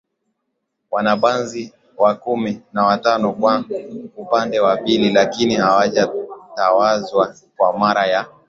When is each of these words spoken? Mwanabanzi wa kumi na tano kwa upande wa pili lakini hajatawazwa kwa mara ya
Mwanabanzi 0.91 1.73
wa 1.97 2.15
kumi 2.15 2.61
na 2.73 2.97
tano 2.97 3.33
kwa 3.33 3.65
upande 4.17 4.59
wa 4.59 4.77
pili 4.77 5.13
lakini 5.13 5.55
hajatawazwa 5.55 7.35
kwa 7.57 7.77
mara 7.79 8.05
ya 8.07 8.25